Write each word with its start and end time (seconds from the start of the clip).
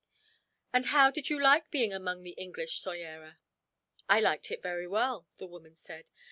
"And 0.73 0.85
how 0.87 1.11
did 1.11 1.29
you 1.29 1.39
like 1.39 1.69
being 1.69 1.93
among 1.93 2.23
the 2.23 2.31
English, 2.31 2.81
Soyera?" 2.81 3.37
"I 4.09 4.19
liked 4.19 4.49
it 4.49 4.63
very 4.63 4.87
well," 4.87 5.27
the 5.37 5.45
woman 5.45 5.77
said. 5.77 6.09